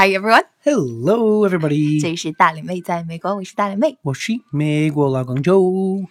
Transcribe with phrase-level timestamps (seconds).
[0.00, 2.00] Hi everyone，Hello, everybody！
[2.00, 3.98] 这里是大脸妹在美国，我是大脸妹。
[4.00, 6.06] 我是美国老广州。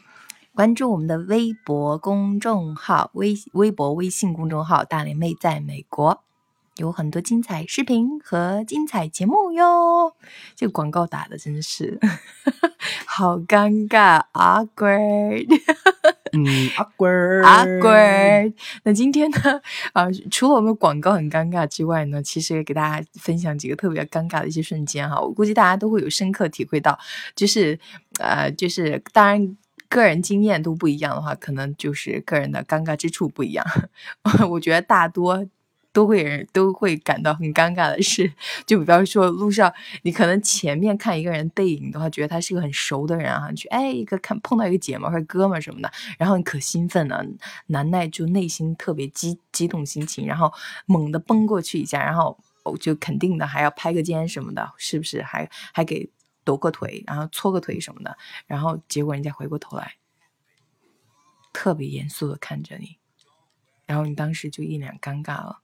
[0.53, 6.21] 关注我们的微博公众号、微微博、微信公众号“大脸妹在美国”，
[6.77, 10.13] 有很多精彩视频和精彩节目哟。
[10.55, 11.99] 这个广告打的真是
[13.07, 15.47] 好尴尬，awkward。
[16.33, 16.45] 嗯
[16.77, 18.53] ，awkward awkward。
[18.83, 19.61] 那今天呢，
[19.93, 25.19] 啊、除了我们广告很尴尬之外呢，其实也给大家分享几个特别尴尬的一些瞬间哈。
[25.19, 26.97] 我估计大家都会有深刻体会到，
[27.35, 27.79] 就是
[28.19, 29.57] 呃，就是当然。
[29.91, 33.65] 个人经验都不一样的话，可能就是个人的尴尬之处不一样。
[34.47, 35.43] 我觉得大多
[35.99, 38.31] 都会人都会感到很尴尬的事，
[38.65, 47.21] 就比方说路上，你可能前面看一个人背影的话，觉得他是个很熟的人啊，你去哎一个看碰到一个姐们或者哥们儿什么的，然后你可兴奋了，
[47.65, 50.53] 难耐就内心特别激激动心情，然后
[50.85, 55.21] 猛地奔过去一下，然后哦就肯定的还要拍个肩什么的，是不是？
[55.21, 56.09] 还还给
[56.45, 59.95] 抖个腿，然后搓个腿什么的，然后结果人家回过头来，
[61.51, 62.95] 特别严肃的看着你，
[63.85, 65.59] 然后你当时就一脸尴尬了。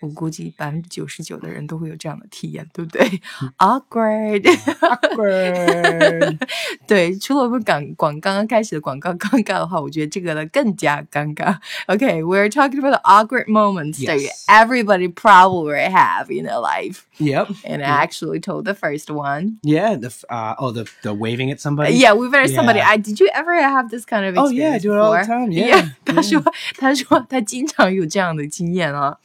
[0.00, 3.08] 我估计百分之九十九的人都会有这样的体验，对不对？
[3.56, 4.42] Awkward，
[4.80, 6.38] ，awkward。
[6.86, 11.56] 对，除了我们广广刚刚开始的广告尴尬的话，我觉得这个呢更加尴尬。
[11.86, 14.44] OK，we're、talking about the awkward moments that Yes.
[14.46, 17.06] everybody probably have in their life.
[17.16, 17.48] Yep.
[17.64, 19.58] And I actually told the first one.
[19.62, 19.96] Yeah.
[19.96, 21.94] The f- uh, oh the the waving at somebody.
[21.94, 22.80] Yeah, we've had somebody.
[22.80, 22.90] Yeah.
[22.90, 24.58] I did you ever have this kind of Oh experience?
[24.58, 25.46] yeah, I do it all the before?
[25.46, 25.50] time.
[25.50, 25.92] Yeah.
[26.04, 26.42] 他说
[26.76, 29.16] 他说他经常有这样的经验啊。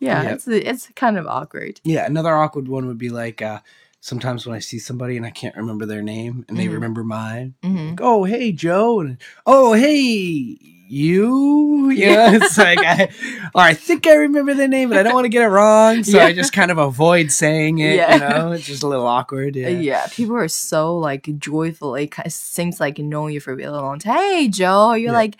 [0.00, 0.33] Yeah, Yep.
[0.35, 1.81] it's it's kind of awkward.
[1.83, 2.05] Yeah.
[2.05, 3.59] Another awkward one would be like uh,
[4.01, 6.73] sometimes when I see somebody and I can't remember their name and they Mhm.
[6.73, 7.55] remember mine.
[7.63, 8.99] hmm Like, oh hey Joe.
[9.01, 11.89] And, oh hey you.
[11.99, 12.31] Yeah.
[12.35, 13.09] It's like I
[13.55, 16.03] or I think I remember their name, but I don't want to get it wrong,
[16.03, 17.95] so I just kind of avoid saying it.
[17.95, 18.13] Yeah.
[18.13, 19.55] You know, it's just a little awkward.
[19.55, 19.67] Yeah.
[19.69, 20.07] Yeah.
[20.11, 21.95] people are so like joyful.
[21.95, 24.15] It kind of seems like knowing you for a really long time.
[24.17, 25.17] Hey, Joe, you're Yeah.
[25.17, 25.35] like,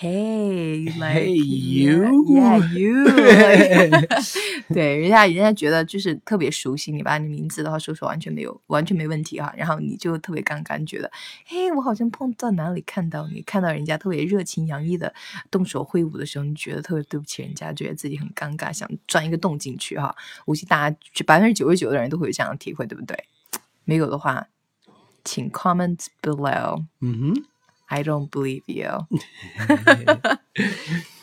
[0.00, 2.24] hey, like Hey, yeah, you?
[2.28, 3.04] yeah, you.
[4.72, 11.10] 对，人家人家觉得就是特别熟悉你，把你名字的话说说完全没有完全没问题哈，然后你就特别尴尬，你觉得，
[11.46, 15.12] 嘿，我好像碰到哪里看到你，看到人家特别热情洋溢的
[15.50, 20.14] 动手挥舞的时候，你觉得特别对不起人家，觉得自己很尴尬，想钻一个洞进去哈。
[20.44, 23.24] 估计大家百分之九十九的人都会有这样的体会，对不对？
[23.84, 24.46] 没有的话，
[25.24, 26.84] 请 comment below。
[27.00, 27.42] Mm-hmm.
[27.90, 29.06] I don't believe you.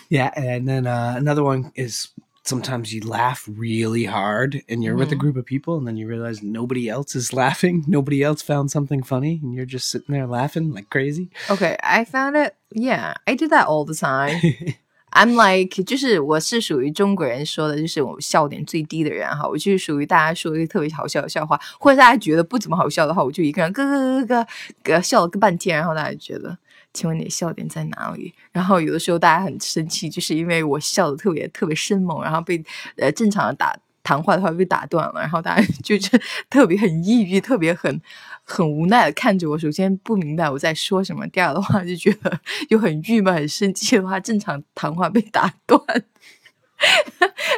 [0.10, 2.10] Yeah, and then uh, another one is
[2.44, 5.20] sometimes you laugh really hard and you're with a Mhm.
[5.20, 7.84] group of people and then you realize nobody else is laughing.
[7.88, 11.32] Nobody else found something funny and you're just sitting there laughing like crazy.
[11.50, 12.56] Okay, I found it.
[12.72, 14.40] Yeah, I do that all the time.
[15.16, 19.48] I'm like，就是我是属于中国人说的，就是我笑点最低的人哈。
[19.48, 24.48] 我就是属于大家说一个特别好笑的笑话，或者大家觉得不怎么好笑的话，我就一个人咯咯咯咯
[24.84, 26.58] 咯笑了个半天，然后大家觉得，
[26.92, 28.34] 请问你的笑点在哪里？
[28.52, 32.62] 然后有的时候大家很生气，就是因为我笑的特别特别生猛，然后被
[32.98, 33.74] 呃正常的打
[34.05, 38.01] 谈话的话被打断了，然后大家就是特别很抑郁，特别很
[38.43, 39.59] 很无奈的看着我。
[39.59, 45.81] 首先不明白我在说什么，第二的话就觉得又很郁闷、很生气的话，正常谈话被打断。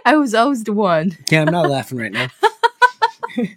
[0.03, 1.13] I was always the one.
[1.29, 2.29] Yeah, I'm not laughing right now.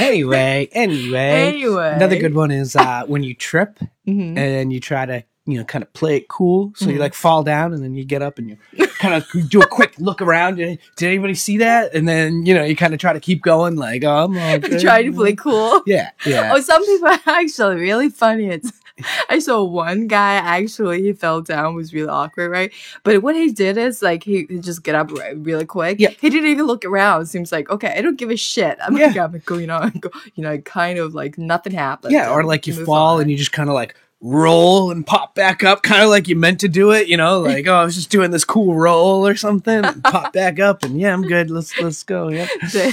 [0.00, 4.36] anyway, anyway, Anyway, another good one is uh, when you trip Mhm.
[4.36, 6.93] and you try to you know kind of play it cool so Mhm.
[6.93, 9.67] you like fall down and then you get up and you kind of do a
[9.67, 13.13] quick look around did anybody see that and then you know you kind of try
[13.13, 14.79] to keep going like oh i'm all good.
[14.89, 15.81] Try to play cool.
[15.87, 18.47] yeah yeah Oh, some people are actually really funny.
[18.49, 18.71] It's,
[19.29, 22.73] I saw one guy actually he fell down was really awkward, right?
[23.03, 25.99] But what he did is like he, he just get up right, really quick.
[26.01, 26.09] Yeah.
[26.19, 27.27] He didn't even look around.
[27.27, 28.77] Seems like okay, I don't give a shit.
[28.83, 32.11] I'm like I'm going on, go, you know, kind of like nothing happened.
[32.13, 33.21] yeah or like you fall on.
[33.21, 36.34] and you just kind of like roll and pop back up kind of like you
[36.34, 39.26] meant to do it you know like oh i was just doing this cool roll
[39.26, 42.90] or something and pop back up and yeah i'm good let's let's go yeah 对，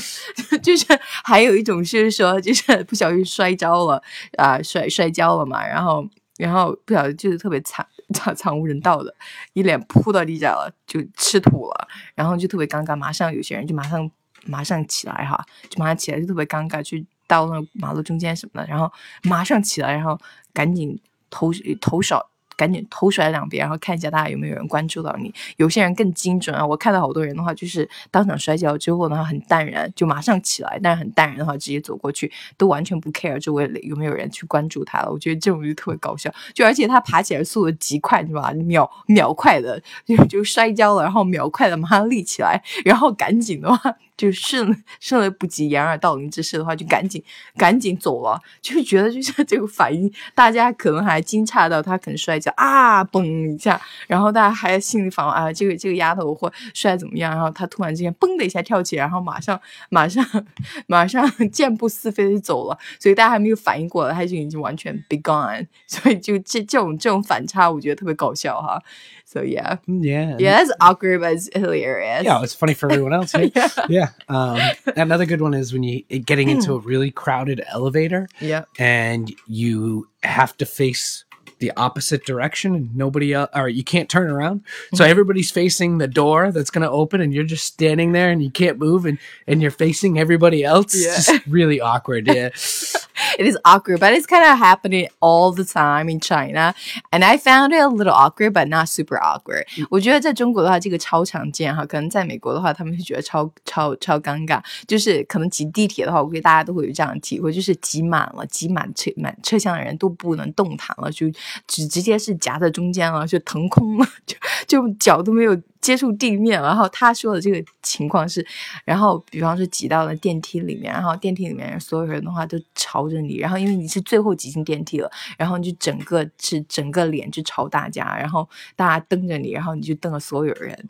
[0.59, 0.85] 就是
[1.23, 4.01] 还有一种是说，就是不小心摔跤了
[4.37, 6.05] 啊、摔摔跤了嘛，然后
[6.37, 9.15] 然后不小心就是特别惨惨惨无人道的，
[9.53, 14.11] 一脸扑到地上了，就吃土了，然后就特别尴尬，马上有些人就马上
[14.45, 18.91] 马上起来哈，就马上起来就特别尴尬，去到那个马路中间什么的，然后
[19.23, 20.19] 马上起来，然后
[20.53, 20.99] 赶紧
[21.30, 21.50] 投
[21.80, 22.24] 投手
[22.56, 25.30] 赶紧头甩两边，然后看一下大家有没有人关注到你。
[25.58, 35.12] 有些人更精准啊，我看到好多人的话，就是当场摔跤之后呢，很淡然，就马上起来，但是很淡然的话，直接走过去，都完全不 care 周围有没有人去关注他了。
[35.12, 38.50] 我觉得这种就特别搞笑，就而且他爬起来速度极快，是吧？
[38.64, 43.96] 秒秒快的就就摔跤了，然后秒快的马上立起来，然后赶紧的话。
[44.16, 44.66] 就迅
[45.00, 47.22] 迅雷不及掩耳盗铃之势的话，就赶紧
[47.56, 48.40] 赶紧走了。
[48.62, 57.30] 就觉得就像这个反应，大家可能还惊诧到他可能摔跤啊，嘣一下，然后大家还心里反问啊，这个这个丫头会摔怎么样？
[57.32, 59.60] 然后他突然之间嘣的一下跳起来，然后马上
[59.90, 60.24] 马上
[60.88, 62.78] 马上 健步似飞的走了。
[62.98, 65.66] 所以大家还没有反应过来，他就已经完全 be gone。
[65.86, 68.80] 所以就这这种这种反差，我觉得特别搞笑哈。
[69.28, 70.36] So yeah, Yeah.
[70.38, 72.22] yeah, that's awkward, but it's hilarious.
[72.22, 73.34] Yeah, it's funny for everyone else.
[73.34, 73.52] right?
[73.88, 74.05] yeah.
[74.30, 74.72] Yeah.
[74.84, 78.64] Um, another good one is when you getting into a really crowded elevator Yeah.
[78.78, 81.24] and you have to face
[81.58, 84.62] the opposite direction and nobody else or you can't turn around
[84.92, 88.42] so everybody's facing the door that's going to open and you're just standing there and
[88.42, 91.14] you can't move and and you're facing everybody else Yeah.
[91.16, 92.50] It's just really awkward yeah
[93.37, 96.73] It is awkward, but it's kind of happening all the time in China.
[97.11, 99.65] And I found it a little awkward, but not super awkward.
[99.89, 101.85] 我觉得在中国的话，这个超常见哈。
[101.85, 104.61] 可能在美国的话，他们会觉得超超超尴尬。
[104.87, 111.29] 就是可能挤地铁的话，我估计大家都会有这样的体会，就是挤满了，挤满车满车厢的人都不能动弹了，就
[111.67, 114.35] 直直接是夹在中间了，就腾空了，就
[114.67, 115.55] 就脚都没有
[115.86, 116.60] 接触地面。
[116.60, 118.44] 然后他说的这个情况是，
[118.84, 130.88] 然后比方说挤到了电梯里面，然后电梯里面所有人的话都朝着你，然后因为你是最后挤进电梯了，然后你就整个是整个脸就朝大家，然后大家瞪着你，然后你就瞪了所有人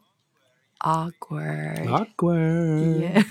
[0.78, 1.86] ，awkward。
[1.86, 3.22] awkward Yeah.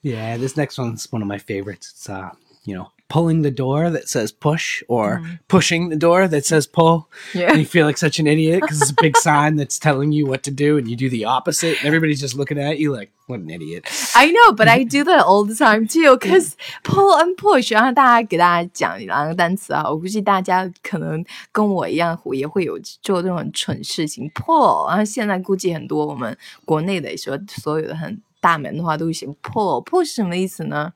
[0.02, 2.30] yeah this next one's one of my favorites it's uh
[2.64, 7.07] you know pulling the door that says push or pushing the door that says pull
[7.33, 7.47] Yeah.
[7.51, 10.25] and you feel like such an idiot because it's a big sign that's telling you
[10.27, 13.11] what to do and you do the opposite and everybody's just looking at you like
[13.27, 16.17] what an idiot I know, but I do that all the time too.
[16.17, 21.23] Cause pull and push，然后大家给大家讲两个单词啊，我估计大家可能
[21.53, 24.89] 跟我一样，也会有做这种很蠢事情 pull。
[24.89, 30.91] 然后现在估计很多我们国内的说所有的很大门的话都会写 pull，pull 是什么意思呢？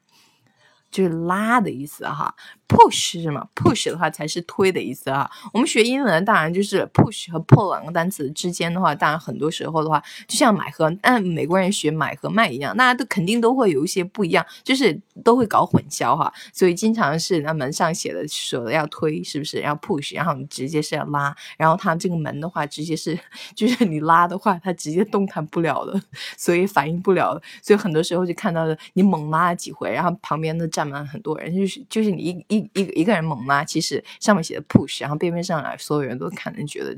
[0.97, 2.35] 就是拉的意思哈。
[2.69, 5.31] ，push 是什么？push 的话才是推的意思啊。
[5.53, 16.33] 我们学英文当然就是 push 和 pull 两个单词之间的话，当然很多时候的话，就像买和，按美国人学买和卖一样，大家都肯定都会有一些不一样，就是都会搞混淆哈。
[16.53, 19.61] 所以经常是那门上写的说的要推，是不是？
[19.61, 23.19] 要 push，然后你直接是要拉，然后它这个门的话，直接是
[23.55, 26.01] 就是你拉的话，它直接动弹不了的，
[26.37, 27.41] 所以反应不了。
[27.63, 36.98] 所以很多时候就看到的你猛拉了几回，然后旁边都站满很多人，就是就是你一一个一个人猛拉，其实上面写的 push，然后边边上来所有人都看着觉得。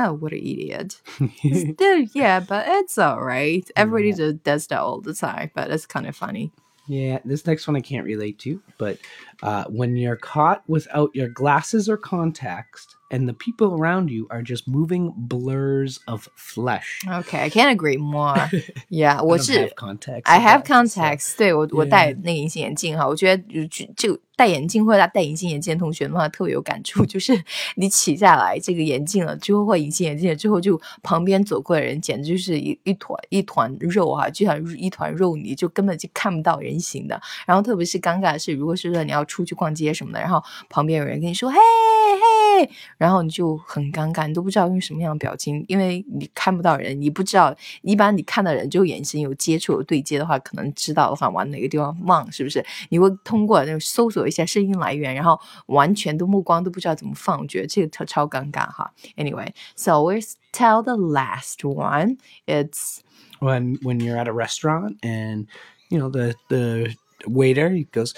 [0.00, 0.92] Oh, what an idiot!
[1.42, 3.64] Still, yeah, but it's alright.
[3.74, 6.52] Everybody just does that all the time, but it's kind of funny.
[6.86, 8.98] Yeah, this next one I can't relate to, but
[9.42, 14.42] uh, when you're caught without your glasses or contacts, and the people around you are
[14.42, 17.00] just moving blurs of flesh.
[17.06, 18.36] Okay, I can't agree more.
[18.90, 20.22] Yeah， I 我 don't 是 have contacts.
[20.24, 21.88] I or have glasses, so- contacts，对我我 Yeah.
[21.88, 27.32] 戴那个隐形眼镜哈，我觉得就就戴眼镜或者戴隐形眼镜的同学的话特别有感触，就是
[27.76, 37.20] 你起下来这个眼镜了之后或隐形眼镜了之后，就旁边走过的人简直就是一一团一团肉哈，就像一团肉泥，就根本就看不到人形的。
[37.46, 52.64] 然后特别是尴尬的是，如果是说你要 出去逛街什么的，然后旁边有人跟你说嘿嘿，然后你就很尴尬，你都不知道用什么样的表情，因为你看不到人，你不知道，一般你看到人就眼神有接触有对接的话，可能知道的话往哪个地方望，是不是？
[52.88, 58.92] 你会通过那个搜索一下声音来源，然后完全的目光都不知道怎么放，我觉得这个超超尴尬哈。
[59.16, 62.16] Anyway，so let's tell the last one.
[62.46, 63.00] It's
[63.40, 65.46] when when you're at a restaurant and
[65.88, 66.94] you know the the
[67.26, 68.12] waiter he goes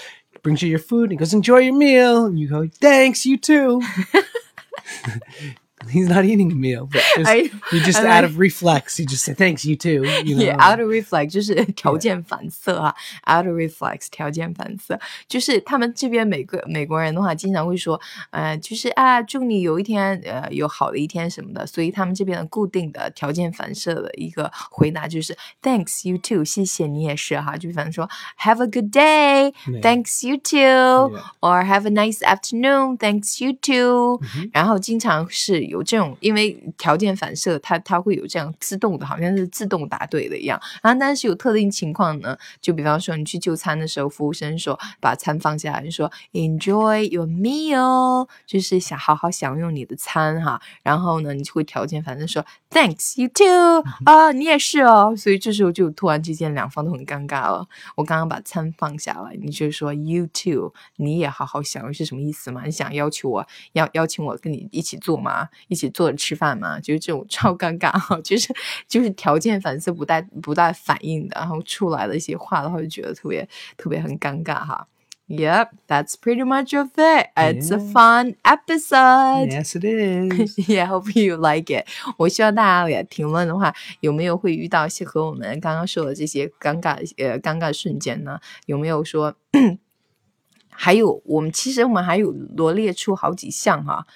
[0.46, 2.26] brings you your food he goes enjoy your meal.
[2.26, 3.82] And you go thanks you too
[5.89, 8.99] he's not eating a meal but just, I- you just I out like- of reflex
[8.99, 12.93] you just say thanks you too you know Yeah, out of reflex 就是条件反射啊，
[13.27, 28.07] out of reflex 条件反射，就是他们这边美国美国人的话，经常会说，呃，就是啊，祝你有一天呃有好的一天什么的，所以他们这边的固定的条件反射的一个回答就是 Thanks you too，谢谢你也是哈，就反正说
[28.39, 34.21] Have a good day，Thanks you too，or Have a nice afternoon，Thanks you too，
[34.53, 40.58] 然后经常是有 有这种，因为条件反射，它它会有这样自动的，好像是自动答对的一样。
[40.82, 50.60] 然后，但是有特定情况呢，就比方说你去就餐的时候，服务生说把餐放下来，你说 Enjoy your meal，就是想好好享用你的餐哈。
[50.82, 55.14] 然后呢，你就会条件反射说 Thanks you too 啊，你也是哦。
[55.14, 57.66] 所以这时候就突然之间两方都很尴尬了。
[57.96, 62.64] 我刚刚把餐放下来，你就说 You too，你也好好享用是什么意思嘛？
[62.64, 65.48] 你想要求我要邀请我跟你一起做吗？
[65.68, 66.78] 一起坐着吃饭嘛？
[66.80, 68.54] 就是这种超尴尬哈，就是
[68.88, 74.88] 就是条件反射不带不带反应的，然后出来的一些话的话，就觉得特别特别很尴尬哈。
[75.28, 77.30] Yep, that's pretty much of it.
[77.34, 79.50] It's a fun episode.
[79.50, 80.56] Yes, it is.
[80.70, 81.84] Yeah, hope you like it.
[82.16, 88.38] 我希望大家也评论的话，有没有会遇到一些和我们刚刚说的这些尴尬呃尴尬瞬间呢？
[88.66, 89.34] 有没有说？
[90.70, 94.06] 还有，我们其实我们还有罗列出好几项哈。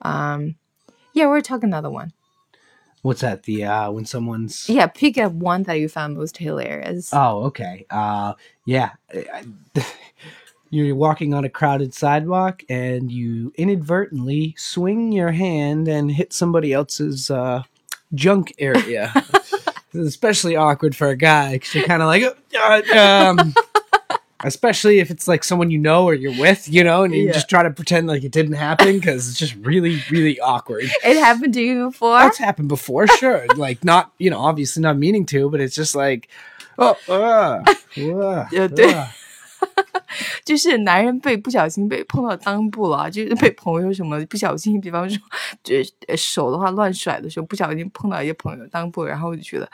[0.00, 0.50] Um,
[1.14, 2.12] yeah, we're talking another one.
[3.02, 3.44] What's that?
[3.44, 7.10] The uh, when someone's Yeah, pick a one that you found most hilarious.
[7.12, 8.34] oh okay uh
[8.64, 8.90] yeah
[10.70, 16.72] you're walking on a crowded sidewalk and you inadvertently swing your hand and hit somebody
[16.72, 17.62] else's uh
[18.14, 19.12] junk area.
[19.94, 23.54] Especially awkward for a guy because you're kind of like uh, um.
[24.45, 27.31] Especially if it's like someone you know or you're with, you know, and you Yeah.
[27.31, 30.83] just try to pretend like it didn't happen because it's just really, really awkward.
[31.01, 32.19] It happened to you before?
[32.19, 33.45] That's happened before, sure.
[33.55, 36.27] like not, you know, obviously not meaning to, but it's just like,
[36.77, 37.63] oh, uh,
[37.95, 39.07] uh, 呃对 uh.
[40.43, 45.17] 就是男人被不小心被碰到裆部了，就是被朋友什么不小心，比方说，
[45.63, 49.71] 就是呃手的话乱甩的时候，不小心碰到一些朋友裆部，然后我就觉得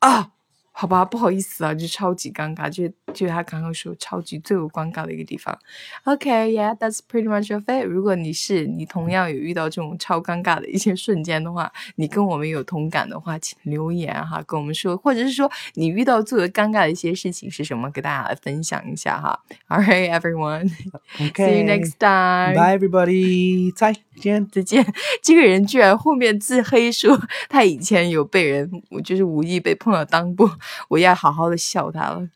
[0.00, 0.28] 啊，
[0.72, 5.57] 好吧，不好意思啊，就超级尴尬，就 就他刚刚说超级最有尴尬的一个地方。
[6.03, 7.85] OK，yeah，that's pretty much of it。
[7.85, 19.39] 如果你是你同样有遇到这种超尴尬的一些瞬间的话， 你跟我们有同感的话，请留言哈，跟我们说，或者是说你遇到最为尴尬的一些事情是什么，给大家来分享一下哈。
[19.69, 20.69] All right, everyone.
[21.17, 22.55] See you next time.
[22.55, 23.73] Bye, everybody.
[23.73, 24.47] 再见。
[24.47, 24.85] 再见。
[25.21, 30.49] 这个人居然后面自黑说他以前有被人，我就是无意被碰到裆部，
[30.89, 32.27] 我要好好的笑他了。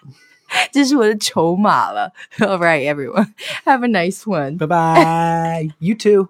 [0.71, 2.11] 这是我的筹码了。
[2.39, 3.33] All right, everyone.
[3.65, 4.57] Have a nice one.
[4.57, 5.69] Bye bye.
[5.79, 6.29] you too.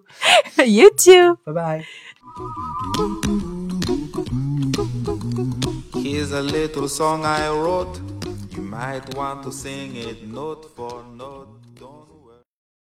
[0.58, 1.38] You too.
[1.46, 1.86] Bye bye.
[5.94, 8.00] Here's a little song I wrote.
[8.52, 11.31] You might want to sing it note for note.